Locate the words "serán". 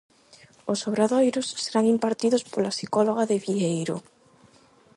1.63-1.85